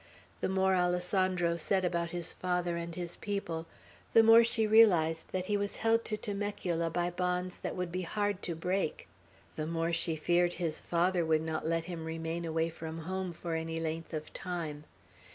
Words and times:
The 0.39 0.49
more 0.49 0.73
Alessandro 0.75 1.57
said 1.57 1.85
about 1.85 2.09
his 2.09 2.33
father 2.33 2.75
and 2.75 2.95
his 2.95 3.17
people, 3.17 3.67
the 4.13 4.23
more 4.23 4.43
she 4.43 4.65
realized 4.65 5.31
that 5.31 5.45
he 5.45 5.55
was 5.55 5.75
held 5.75 6.03
to 6.05 6.17
Temecula 6.17 6.89
by 6.89 7.11
bonds 7.11 7.59
that 7.59 7.75
would 7.75 7.91
be 7.91 8.01
hard 8.01 8.41
to 8.41 8.55
break, 8.55 9.07
the 9.55 9.67
more 9.67 9.93
she 9.93 10.15
feared 10.15 10.53
his 10.53 10.79
father 10.79 11.23
would 11.23 11.43
not 11.43 11.67
let 11.67 11.83
him 11.83 12.05
remain 12.05 12.45
away 12.45 12.69
from 12.71 13.01
home 13.01 13.31
for 13.31 13.53
any 13.53 13.79
length 13.79 14.11
of 14.11 14.33
time. 14.33 14.85